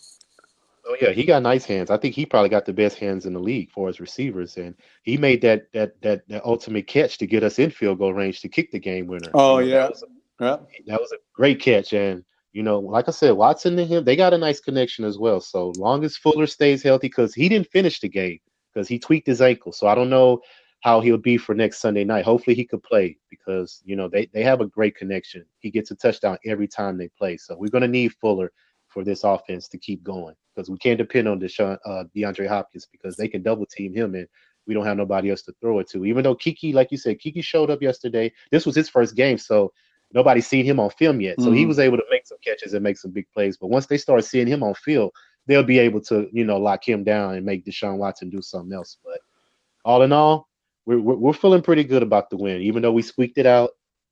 Oh 0.84 0.96
yeah, 1.00 1.10
he 1.10 1.24
got 1.24 1.42
nice 1.42 1.64
hands. 1.64 1.90
I 1.90 1.96
think 1.96 2.14
he 2.14 2.26
probably 2.26 2.48
got 2.48 2.64
the 2.64 2.72
best 2.72 2.98
hands 2.98 3.24
in 3.24 3.34
the 3.34 3.40
league 3.40 3.70
for 3.70 3.86
his 3.86 4.00
receivers, 4.00 4.56
and 4.56 4.74
he 5.04 5.16
made 5.16 5.40
that 5.42 5.70
that 5.72 6.00
that, 6.02 6.26
that 6.28 6.44
ultimate 6.44 6.86
catch 6.88 7.18
to 7.18 7.26
get 7.26 7.44
us 7.44 7.58
in 7.58 7.70
field 7.70 7.98
goal 7.98 8.12
range 8.12 8.40
to 8.40 8.48
kick 8.48 8.72
the 8.72 8.80
game 8.80 9.06
winner. 9.06 9.30
Oh, 9.34 9.58
You 9.58 9.70
know, 9.70 9.76
yeah. 9.76 9.82
that 9.82 9.90
was, 9.90 10.02
a, 10.02 10.06
Yeah. 10.44 10.56
that 10.86 11.00
was 11.00 11.12
a 11.12 11.18
great 11.34 11.60
catch, 11.60 11.92
and 11.92 12.24
you 12.52 12.62
know, 12.64 12.80
like 12.80 13.06
I 13.06 13.12
said, 13.12 13.32
Watson 13.32 13.78
and 13.78 13.88
him, 13.88 14.04
they 14.04 14.16
got 14.16 14.34
a 14.34 14.38
nice 14.38 14.60
connection 14.60 15.04
as 15.04 15.18
well. 15.18 15.40
So 15.40 15.72
long 15.76 16.04
as 16.04 16.16
Fuller 16.16 16.46
stays 16.48 16.82
healthy, 16.82 17.06
because 17.06 17.32
he 17.32 17.48
didn't 17.48 17.70
finish 17.70 18.00
the 18.00 18.08
game 18.08 18.40
because 18.74 18.88
he 18.88 18.98
tweaked 18.98 19.26
his 19.28 19.40
ankle, 19.42 19.70
so 19.72 19.86
I 19.86 19.94
don't 19.94 20.10
know 20.10 20.40
how 20.82 21.00
he'll 21.00 21.16
be 21.16 21.38
for 21.38 21.54
next 21.54 21.78
Sunday 21.78 22.04
night. 22.04 22.24
Hopefully, 22.24 22.54
he 22.54 22.64
could 22.64 22.82
play 22.82 23.16
because 23.30 23.82
you 23.84 23.96
know 23.96 24.08
they 24.08 24.26
they 24.34 24.42
have 24.42 24.60
a 24.60 24.66
great 24.66 24.94
connection. 24.94 25.44
He 25.60 25.70
gets 25.70 25.90
a 25.90 25.96
touchdown 25.96 26.38
every 26.44 26.68
time 26.68 26.98
they 26.98 27.08
play, 27.08 27.36
so 27.38 27.56
we're 27.56 27.70
gonna 27.70 27.88
need 27.88 28.12
Fuller 28.14 28.52
for 28.88 29.04
this 29.04 29.24
offense 29.24 29.68
to 29.68 29.78
keep 29.78 30.02
going 30.04 30.34
because 30.54 30.68
we 30.68 30.76
can't 30.76 30.98
depend 30.98 31.26
on 31.26 31.40
Deshaun, 31.40 31.78
uh, 31.86 32.04
DeAndre 32.14 32.46
Hopkins 32.46 32.86
because 32.92 33.16
they 33.16 33.26
can 33.26 33.42
double 33.42 33.64
team 33.64 33.94
him 33.94 34.14
and 34.14 34.28
we 34.66 34.74
don't 34.74 34.84
have 34.84 34.98
nobody 34.98 35.30
else 35.30 35.42
to 35.42 35.54
throw 35.60 35.78
it 35.78 35.88
to. 35.90 36.04
Even 36.04 36.22
though 36.22 36.36
Keke, 36.36 36.74
like 36.74 36.92
you 36.92 36.98
said, 36.98 37.18
Keke 37.18 37.42
showed 37.42 37.70
up 37.70 37.82
yesterday. 37.82 38.30
This 38.50 38.66
was 38.66 38.76
his 38.76 38.88
first 38.88 39.16
game, 39.16 39.38
so 39.38 39.72
nobody's 40.12 40.46
seen 40.46 40.64
him 40.64 40.78
on 40.78 40.90
film 40.90 41.20
yet. 41.20 41.40
So 41.40 41.50
he 41.52 41.64
Mhm. 41.64 41.68
was 41.68 41.78
able 41.78 41.96
to 41.96 42.04
make 42.10 42.26
some 42.26 42.38
catches 42.44 42.74
and 42.74 42.82
make 42.82 42.98
some 42.98 43.10
big 43.12 43.26
plays. 43.32 43.56
But 43.56 43.68
once 43.68 43.86
they 43.86 43.96
start 43.98 44.24
seeing 44.24 44.46
him 44.46 44.62
on 44.62 44.74
field, 44.74 45.12
they'll 45.46 45.64
be 45.64 45.78
able 45.78 46.00
to, 46.02 46.28
you 46.32 46.44
know, 46.44 46.58
lock 46.58 46.86
him 46.86 47.02
down 47.02 47.34
and 47.34 47.46
make 47.46 47.64
Deshaun 47.64 47.96
Watson 47.96 48.30
do 48.30 48.42
something 48.42 48.72
else. 48.72 48.98
But 49.04 49.20
all 49.84 50.02
in 50.02 50.12
all, 50.12 50.48
we're 50.86 51.00
we're, 51.00 51.14
we're 51.16 51.32
feeling 51.32 51.62
pretty 51.62 51.84
good 51.84 52.02
about 52.02 52.30
the 52.30 52.36
win, 52.36 52.60
even 52.62 52.82
though 52.82 52.92
we 52.92 53.02
squeaked 53.02 53.38
it 53.38 53.46
out. 53.46 53.70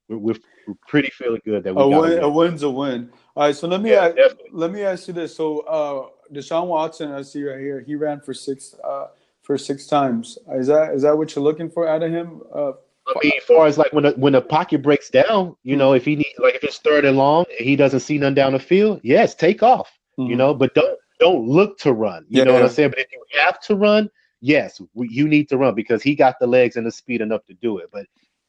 We're, 0.08 0.18
we're, 0.18 0.34
we're 0.66 0.74
pretty 0.88 1.10
feeling 1.10 1.40
good 1.44 1.64
that 1.64 1.74
we 1.74 1.82
A 1.82 1.90
got 1.90 2.00
win, 2.00 2.18
a 2.18 2.22
a 2.22 2.28
win's 2.28 2.62
a 2.62 2.70
win. 2.70 3.10
All 3.36 3.44
right, 3.44 3.54
so 3.54 3.68
let 3.68 3.80
me 3.80 3.90
Yeah, 3.92 4.06
ask, 4.06 4.16
definitely. 4.16 4.50
let 4.52 4.72
me 4.72 4.82
ask 4.82 5.08
you 5.08 5.14
this. 5.14 5.34
So 5.34 5.60
uh, 5.60 6.08
Deshaun 6.34 6.66
Watson, 6.66 7.12
I 7.12 7.22
see 7.22 7.44
right 7.44 7.60
here, 7.60 7.80
he 7.80 7.94
ran 7.94 8.20
for 8.20 8.34
six 8.34 8.74
uh, 8.84 9.06
for 9.42 9.56
six 9.56 9.86
times. 9.86 10.38
Is 10.52 10.66
that 10.66 10.94
is 10.94 11.02
that 11.02 11.16
what 11.16 11.34
you're 11.34 11.44
looking 11.44 11.70
for 11.70 11.88
out 11.88 12.02
of 12.02 12.10
him? 12.10 12.42
Uh, 12.54 12.72
I 13.08 13.14
mean, 13.22 13.32
as 13.36 13.44
far 13.44 13.66
as 13.66 13.78
like 13.78 13.92
when 13.92 14.04
the, 14.04 14.10
when 14.12 14.32
the 14.34 14.42
pocket 14.42 14.82
breaks 14.82 15.10
down, 15.10 15.56
you 15.64 15.74
know, 15.74 15.94
if 15.94 16.04
he 16.04 16.16
need 16.16 16.34
like 16.38 16.54
if 16.54 16.62
it's 16.64 16.78
third 16.78 17.04
and 17.04 17.16
long 17.16 17.44
and 17.58 17.66
he 17.66 17.74
doesn't 17.74 18.00
see 18.00 18.18
none 18.18 18.34
down 18.34 18.52
the 18.52 18.58
field, 18.60 19.00
yes, 19.02 19.34
take 19.34 19.62
off. 19.62 19.90
Mm-hmm. 20.18 20.30
You 20.30 20.36
know, 20.36 20.54
but 20.54 20.74
don't 20.74 20.98
don't 21.18 21.46
look 21.46 21.78
to 21.80 21.92
run. 21.92 22.24
You 22.28 22.38
yeah, 22.38 22.44
know 22.44 22.54
what 22.54 22.62
I'm 22.62 22.68
saying? 22.68 22.90
But 22.90 23.00
if 23.00 23.06
you 23.12 23.22
have 23.40 23.60
to 23.62 23.74
run, 23.74 24.10
yes, 24.40 24.80
we, 24.94 25.09
you 25.09 25.28
need 25.28 25.49
to 25.49 25.56
run 25.56 25.75
because 25.75 26.02
he 26.02 26.14
got 26.14 26.37
the 26.40 26.47
legs 26.47 26.76
and 26.76 26.87
the 26.87 26.90
speed 26.90 27.20
enough 27.20 27.44
to 27.47 27.54
do 27.54 27.78
it. 27.78 27.90
But 27.92 28.06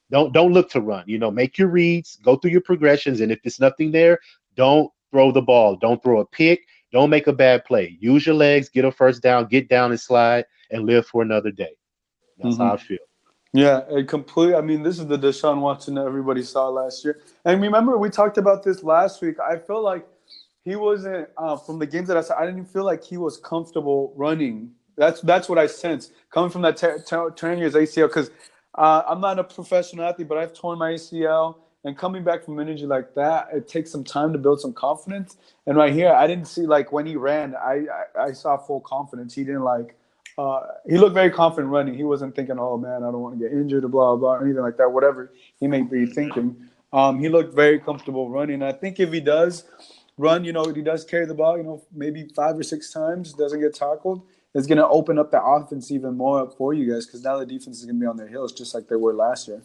don't 0.09 0.33
don't 0.33 0.53
look 0.53 0.69
to 0.71 0.81
run. 0.81 1.03
You 1.07 1.17
know, 1.17 1.31
make 1.31 1.57
your 1.57 1.69
reads, 1.69 2.17
go 2.17 2.35
through 2.35 2.51
your 2.51 2.61
progressions, 2.61 3.21
and 3.21 3.31
if 3.31 3.41
there's 3.43 3.59
nothing 3.59 3.91
there, 3.91 4.19
don't 4.55 4.91
throw 5.11 5.31
the 5.31 5.41
ball. 5.41 5.75
Don't 5.75 6.01
throw 6.01 6.19
a 6.19 6.25
pick. 6.25 6.61
Don't 6.91 7.09
make 7.09 7.27
a 7.27 7.33
bad 7.33 7.63
play. 7.65 7.97
Use 8.01 8.25
your 8.25 8.35
legs, 8.35 8.67
get 8.67 8.83
a 8.83 8.91
first 8.91 9.23
down, 9.23 9.45
get 9.45 9.69
down 9.69 9.91
and 9.91 9.99
slide, 9.99 10.45
and 10.71 10.85
live 10.85 11.05
for 11.05 11.21
another 11.21 11.51
day. 11.51 11.75
That's 12.37 12.55
mm-hmm. 12.55 12.63
how 12.63 12.73
I 12.73 12.77
feel. 12.77 12.97
Yeah, 13.53 13.81
it 13.89 14.07
completely. 14.07 14.55
I 14.55 14.61
mean, 14.61 14.81
this 14.81 14.97
is 14.97 15.07
the 15.07 15.17
Deshaun 15.17 15.59
Watson 15.59 15.95
that 15.95 16.05
everybody 16.05 16.41
saw 16.41 16.69
last 16.69 17.03
year. 17.03 17.21
And 17.43 17.61
remember, 17.61 17.97
we 17.97 18.09
talked 18.09 18.37
about 18.37 18.63
this 18.63 18.81
last 18.81 19.21
week. 19.21 19.35
I 19.39 19.57
feel 19.57 19.83
like 19.83 20.07
he 20.63 20.75
wasn't 20.75 21.27
uh, 21.37 21.57
from 21.57 21.77
the 21.79 21.85
games 21.85 22.07
that 22.07 22.17
I 22.17 22.21
saw. 22.21 22.37
I 22.37 22.45
didn't 22.45 22.65
feel 22.65 22.85
like 22.85 23.03
he 23.03 23.17
was 23.17 23.37
comfortable 23.37 24.13
running. 24.15 24.71
That's 24.97 25.21
that's 25.21 25.49
what 25.49 25.57
I 25.57 25.67
sense 25.67 26.11
coming 26.31 26.49
from 26.49 26.61
that 26.63 26.77
t- 26.77 26.87
t- 27.07 27.17
turn 27.35 27.59
years 27.59 27.73
ACL. 27.73 28.07
Because 28.07 28.31
uh, 28.75 29.03
I'm 29.07 29.21
not 29.21 29.39
a 29.39 29.43
professional 29.43 30.05
athlete, 30.05 30.27
but 30.27 30.37
I've 30.37 30.53
torn 30.53 30.79
my 30.79 30.93
ACL. 30.93 31.57
And 31.83 31.97
coming 31.97 32.23
back 32.23 32.45
from 32.45 32.59
an 32.59 32.69
injury 32.69 32.87
like 32.87 33.15
that, 33.15 33.47
it 33.53 33.67
takes 33.67 33.91
some 33.91 34.03
time 34.03 34.33
to 34.33 34.39
build 34.39 34.61
some 34.61 34.73
confidence. 34.73 35.37
And 35.65 35.75
right 35.77 35.91
here, 35.93 36.11
I 36.13 36.27
didn't 36.27 36.47
see 36.47 36.67
like 36.67 36.91
when 36.91 37.05
he 37.05 37.15
ran, 37.15 37.55
I 37.55 37.85
I, 38.17 38.23
I 38.25 38.31
saw 38.33 38.57
full 38.57 38.81
confidence. 38.81 39.33
He 39.33 39.43
didn't 39.43 39.63
like 39.63 39.95
uh, 40.37 40.61
he 40.89 40.97
looked 40.97 41.13
very 41.13 41.29
confident 41.31 41.71
running. 41.71 41.95
He 41.95 42.03
wasn't 42.03 42.35
thinking, 42.35 42.57
"Oh 42.59 42.77
man, 42.77 43.03
I 43.03 43.11
don't 43.11 43.21
want 43.21 43.39
to 43.39 43.43
get 43.43 43.53
injured," 43.55 43.83
or 43.83 43.89
blah 43.89 44.15
blah, 44.15 44.35
or 44.35 44.45
anything 44.45 44.61
like 44.63 44.77
that. 44.77 44.91
Whatever 44.91 45.31
he 45.59 45.67
may 45.67 45.81
be 45.81 46.05
thinking, 46.05 46.69
um, 46.93 47.19
he 47.19 47.29
looked 47.29 47.55
very 47.55 47.79
comfortable 47.79 48.29
running. 48.29 48.63
I 48.63 48.71
think 48.71 48.99
if 48.99 49.11
he 49.11 49.19
does 49.19 49.65
run, 50.17 50.43
you 50.45 50.53
know, 50.53 50.65
he 50.65 50.81
does 50.81 51.03
carry 51.03 51.25
the 51.25 51.33
ball, 51.33 51.57
you 51.57 51.63
know, 51.63 51.83
maybe 51.93 52.29
five 52.35 52.57
or 52.57 52.63
six 52.63 52.91
times, 52.91 53.33
doesn't 53.33 53.59
get 53.59 53.75
tackled, 53.75 54.23
it's 54.53 54.67
going 54.67 54.77
to 54.77 54.87
open 54.87 55.17
up 55.17 55.31
the 55.31 55.41
offense 55.41 55.91
even 55.91 56.17
more 56.17 56.49
for 56.57 56.73
you 56.73 56.91
guys 56.91 57.05
because 57.05 57.23
now 57.23 57.37
the 57.37 57.45
defense 57.45 57.79
is 57.79 57.85
going 57.85 57.95
to 57.95 58.01
be 58.01 58.07
on 58.07 58.17
their 58.17 58.27
heels 58.27 58.51
just 58.51 58.73
like 58.73 58.87
they 58.87 58.95
were 58.95 59.13
last 59.13 59.47
year. 59.47 59.61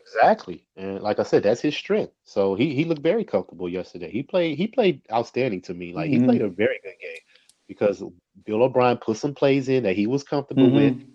Exactly, 0.00 0.66
and 0.76 1.00
like 1.00 1.18
I 1.18 1.22
said, 1.22 1.42
that's 1.42 1.60
his 1.60 1.76
strength. 1.76 2.12
So 2.24 2.54
he 2.54 2.74
he 2.74 2.84
looked 2.84 3.02
very 3.02 3.24
comfortable 3.24 3.68
yesterday. 3.68 4.10
He 4.10 4.22
played 4.22 4.58
he 4.58 4.66
played 4.66 5.00
outstanding 5.12 5.62
to 5.62 5.74
me. 5.74 5.94
Like 5.94 6.10
mm-hmm. 6.10 6.22
he 6.22 6.26
played 6.26 6.42
a 6.42 6.48
very 6.48 6.80
good 6.82 6.94
game 7.00 7.20
because 7.68 8.02
Bill 8.44 8.62
O'Brien 8.62 8.98
put 8.98 9.16
some 9.16 9.34
plays 9.34 9.68
in 9.68 9.84
that 9.84 9.96
he 9.96 10.06
was 10.06 10.24
comfortable 10.24 10.66
mm-hmm. 10.66 10.74
with, 10.74 11.06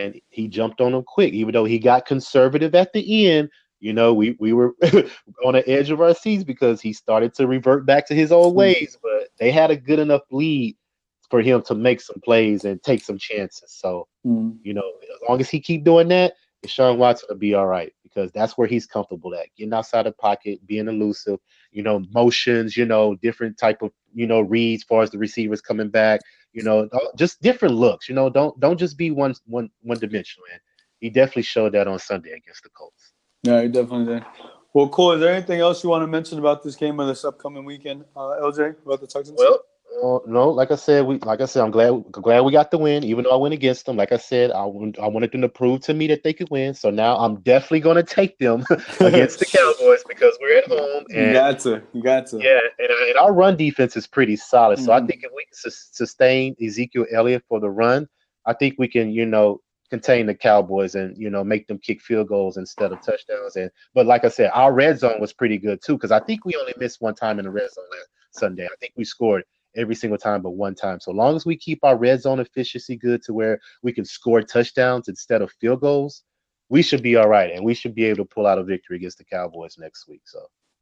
and 0.00 0.20
he 0.28 0.48
jumped 0.48 0.80
on 0.80 0.92
them 0.92 1.02
quick. 1.02 1.34
Even 1.34 1.52
though 1.52 1.64
he 1.64 1.78
got 1.78 2.06
conservative 2.06 2.74
at 2.74 2.92
the 2.92 3.28
end, 3.28 3.50
you 3.80 3.92
know, 3.92 4.14
we 4.14 4.36
we 4.38 4.52
were 4.52 4.74
on 5.44 5.54
the 5.54 5.68
edge 5.68 5.90
of 5.90 6.00
our 6.00 6.14
seats 6.14 6.44
because 6.44 6.80
he 6.80 6.92
started 6.92 7.34
to 7.34 7.46
revert 7.46 7.84
back 7.84 8.06
to 8.06 8.14
his 8.14 8.30
old 8.30 8.54
mm. 8.54 8.58
ways. 8.58 8.96
But 9.02 9.28
they 9.38 9.50
had 9.50 9.70
a 9.70 9.76
good 9.76 9.98
enough 9.98 10.22
lead 10.30 10.76
for 11.30 11.40
him 11.40 11.62
to 11.62 11.74
make 11.74 12.00
some 12.00 12.20
plays 12.20 12.64
and 12.64 12.82
take 12.82 13.02
some 13.02 13.18
chances. 13.18 13.72
So, 13.72 14.08
mm. 14.26 14.56
you 14.62 14.74
know, 14.74 14.92
as 15.02 15.28
long 15.28 15.40
as 15.40 15.48
he 15.48 15.60
keep 15.60 15.84
doing 15.84 16.08
that, 16.08 16.34
Deshaun 16.64 16.98
Watson 16.98 17.28
will 17.30 17.36
be 17.36 17.54
all 17.54 17.66
right 17.66 17.92
because 18.02 18.30
that's 18.32 18.58
where 18.58 18.66
he's 18.66 18.86
comfortable 18.86 19.34
at 19.34 19.46
getting 19.56 19.72
outside 19.72 20.04
the 20.04 20.12
pocket, 20.12 20.66
being 20.66 20.88
elusive, 20.88 21.38
you 21.70 21.82
know, 21.82 22.04
motions, 22.12 22.76
you 22.76 22.84
know, 22.84 23.14
different 23.16 23.56
type 23.56 23.80
of, 23.82 23.92
you 24.12 24.26
know, 24.26 24.40
reads 24.40 24.82
as 24.82 24.86
far 24.86 25.02
as 25.02 25.10
the 25.10 25.18
receivers 25.18 25.60
coming 25.60 25.88
back, 25.88 26.20
you 26.52 26.62
know, 26.62 26.88
just 27.16 27.40
different 27.40 27.74
looks, 27.74 28.08
you 28.08 28.14
know, 28.14 28.28
don't 28.28 28.58
don't 28.60 28.78
just 28.78 28.98
be 28.98 29.10
one 29.10 29.34
one 29.46 29.70
one 29.82 29.98
dimensional. 29.98 30.44
And 30.52 30.60
he 30.98 31.08
definitely 31.08 31.42
showed 31.42 31.72
that 31.72 31.86
on 31.86 31.98
Sunday 31.98 32.32
against 32.32 32.62
the 32.64 32.70
Colts. 32.70 33.12
Yeah, 33.42 33.62
he 33.62 33.68
definitely 33.68 34.14
did. 34.14 34.24
Well, 34.74 34.88
cool. 34.90 35.12
Is 35.12 35.20
there 35.20 35.32
anything 35.32 35.60
else 35.60 35.82
you 35.82 35.90
want 35.90 36.02
to 36.02 36.06
mention 36.06 36.38
about 36.38 36.62
this 36.62 36.76
game 36.76 37.00
or 37.00 37.06
this 37.06 37.24
upcoming 37.24 37.64
weekend, 37.64 38.04
uh, 38.14 38.38
LJ, 38.40 38.76
about 38.84 39.00
the 39.00 39.06
Texans? 39.06 39.38
Well, 39.38 39.60
uh, 40.02 40.18
no, 40.26 40.48
like 40.50 40.70
I 40.70 40.76
said, 40.76 41.04
we 41.04 41.18
like 41.18 41.40
I 41.40 41.46
said, 41.46 41.62
I'm 41.62 41.70
glad 41.70 42.04
glad 42.12 42.40
we 42.40 42.52
got 42.52 42.70
the 42.70 42.78
win, 42.78 43.04
even 43.04 43.24
though 43.24 43.32
I 43.32 43.36
went 43.36 43.54
against 43.54 43.86
them. 43.86 43.96
Like 43.96 44.12
I 44.12 44.16
said, 44.16 44.50
I, 44.50 44.62
I 44.62 45.08
wanted 45.08 45.32
them 45.32 45.40
to 45.42 45.48
prove 45.48 45.80
to 45.82 45.94
me 45.94 46.06
that 46.08 46.22
they 46.22 46.32
could 46.32 46.48
win. 46.50 46.74
So 46.74 46.90
now 46.90 47.16
I'm 47.16 47.40
definitely 47.40 47.80
going 47.80 47.96
to 47.96 48.02
take 48.02 48.38
them 48.38 48.64
against 49.00 49.40
the 49.40 49.46
Cowboys 49.52 50.02
because 50.08 50.38
we're 50.40 50.58
at 50.58 50.68
home. 50.68 51.04
And, 51.10 51.26
you 51.26 51.32
got 51.32 51.58
to, 51.60 51.82
you 51.92 52.02
got 52.02 52.26
to. 52.28 52.38
Yeah, 52.38 52.60
and, 52.78 52.90
and 52.90 53.16
our 53.18 53.32
run 53.32 53.56
defense 53.56 53.96
is 53.96 54.06
pretty 54.06 54.36
solid. 54.36 54.78
So 54.78 54.90
mm-hmm. 54.90 55.04
I 55.04 55.06
think 55.06 55.24
if 55.24 55.32
we 55.34 55.44
can 55.44 55.70
sustain 55.70 56.56
Ezekiel 56.64 57.06
Elliott 57.12 57.44
for 57.48 57.60
the 57.60 57.70
run, 57.70 58.08
I 58.46 58.54
think 58.54 58.76
we 58.78 58.88
can, 58.88 59.10
you 59.10 59.26
know, 59.26 59.60
contain 59.90 60.26
the 60.26 60.34
Cowboys 60.34 60.94
and 60.94 61.16
you 61.18 61.28
know 61.28 61.42
make 61.42 61.66
them 61.66 61.78
kick 61.78 62.00
field 62.00 62.28
goals 62.28 62.56
instead 62.56 62.92
of 62.92 63.02
touchdowns. 63.02 63.56
And 63.56 63.70
but 63.92 64.06
like 64.06 64.24
I 64.24 64.28
said, 64.28 64.50
our 64.54 64.72
red 64.72 64.98
zone 64.98 65.20
was 65.20 65.32
pretty 65.32 65.58
good 65.58 65.82
too 65.82 65.94
because 65.94 66.12
I 66.12 66.20
think 66.20 66.44
we 66.44 66.54
only 66.54 66.74
missed 66.78 67.02
one 67.02 67.16
time 67.16 67.38
in 67.38 67.44
the 67.44 67.50
red 67.50 67.70
zone 67.72 67.84
last 67.90 68.08
Sunday. 68.30 68.64
I 68.64 68.76
think 68.80 68.92
we 68.96 69.04
scored 69.04 69.42
every 69.76 69.94
single 69.94 70.18
time 70.18 70.42
but 70.42 70.50
one 70.50 70.74
time. 70.74 71.00
So 71.00 71.12
long 71.12 71.36
as 71.36 71.46
we 71.46 71.56
keep 71.56 71.80
our 71.82 71.96
red 71.96 72.22
zone 72.22 72.40
efficiency 72.40 72.96
good 72.96 73.22
to 73.24 73.32
where 73.32 73.60
we 73.82 73.92
can 73.92 74.04
score 74.04 74.42
touchdowns 74.42 75.08
instead 75.08 75.42
of 75.42 75.52
field 75.60 75.80
goals, 75.80 76.24
we 76.68 76.82
should 76.82 77.02
be 77.02 77.16
all 77.16 77.28
right, 77.28 77.52
and 77.52 77.64
we 77.64 77.74
should 77.74 77.94
be 77.94 78.04
able 78.04 78.24
to 78.24 78.34
pull 78.34 78.46
out 78.46 78.58
a 78.58 78.64
victory 78.64 78.96
against 78.96 79.18
the 79.18 79.24
Cowboys 79.24 79.76
next 79.78 80.08
week. 80.08 80.22
So. 80.24 80.40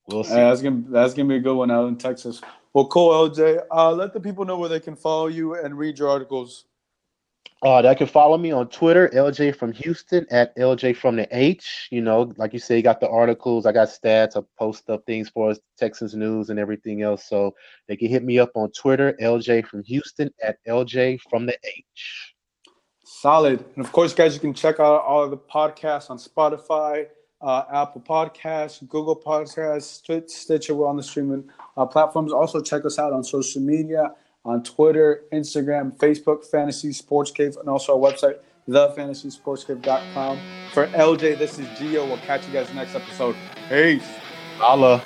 We'll 0.08 0.24
see. 0.24 0.34
that's 0.34 0.62
gonna 0.62 0.84
that's 0.88 1.12
gonna 1.12 1.28
be 1.28 1.36
a 1.36 1.40
good 1.40 1.54
one 1.54 1.70
out 1.70 1.86
in 1.88 1.96
Texas. 1.96 2.40
Well, 2.72 2.86
cool, 2.86 3.28
LJ. 3.28 3.62
Uh, 3.70 3.92
let 3.92 4.14
the 4.14 4.20
people 4.20 4.44
know 4.44 4.56
where 4.56 4.68
they 4.68 4.80
can 4.80 4.96
follow 4.96 5.26
you 5.26 5.54
and 5.54 5.76
read 5.76 5.98
your 5.98 6.08
articles. 6.08 6.64
Uh, 7.64 7.82
they 7.82 7.92
can 7.96 8.06
follow 8.06 8.38
me 8.38 8.52
on 8.52 8.68
Twitter, 8.68 9.08
LJ 9.08 9.56
from 9.56 9.72
Houston 9.72 10.24
at 10.30 10.56
LJ 10.56 10.96
from 10.96 11.16
the 11.16 11.26
H. 11.36 11.88
You 11.90 12.00
know, 12.00 12.32
like 12.36 12.52
you 12.52 12.60
say, 12.60 12.76
you 12.76 12.82
got 12.82 13.00
the 13.00 13.08
articles. 13.08 13.66
I 13.66 13.72
got 13.72 13.88
stats. 13.88 14.36
I 14.36 14.46
post 14.56 14.88
up 14.88 15.04
things 15.06 15.28
for 15.28 15.50
us, 15.50 15.58
Texas 15.76 16.14
news 16.14 16.50
and 16.50 16.58
everything 16.60 17.02
else. 17.02 17.28
So 17.28 17.54
they 17.88 17.96
can 17.96 18.08
hit 18.08 18.22
me 18.22 18.38
up 18.38 18.52
on 18.54 18.70
Twitter, 18.70 19.16
LJ 19.20 19.66
from 19.66 19.82
Houston 19.84 20.30
at 20.40 20.58
LJ 20.68 21.18
from 21.28 21.46
the 21.46 21.58
H. 21.64 22.34
Solid. 23.04 23.64
And 23.74 23.84
of 23.84 23.90
course, 23.90 24.14
guys, 24.14 24.34
you 24.34 24.40
can 24.40 24.54
check 24.54 24.78
out 24.78 25.02
all 25.02 25.24
of 25.24 25.30
the 25.30 25.38
podcasts 25.38 26.10
on 26.10 26.18
Spotify, 26.18 27.06
uh, 27.40 27.64
Apple 27.72 28.02
Podcasts, 28.02 28.86
Google 28.86 29.16
Podcasts, 29.16 30.28
Stitcher. 30.30 30.74
We're 30.74 30.86
on 30.86 30.96
the 30.96 31.02
streaming 31.02 31.50
uh, 31.76 31.86
platforms. 31.86 32.32
Also, 32.32 32.60
check 32.60 32.84
us 32.84 33.00
out 33.00 33.12
on 33.12 33.24
social 33.24 33.62
media 33.62 34.12
on 34.44 34.62
Twitter, 34.62 35.24
Instagram, 35.32 35.96
Facebook, 35.96 36.44
Fantasy 36.44 36.92
Sports 36.92 37.30
Cave, 37.30 37.56
and 37.58 37.68
also 37.68 37.94
our 37.94 38.12
website, 38.12 38.38
thefantasysportscave.com. 38.68 40.38
For 40.72 40.86
LJ, 40.88 41.38
this 41.38 41.58
is 41.58 41.66
Gio. 41.68 42.06
We'll 42.06 42.18
catch 42.18 42.46
you 42.46 42.52
guys 42.52 42.72
next 42.74 42.94
episode. 42.94 43.36
Peace. 43.68 44.06
Allah. 44.60 45.02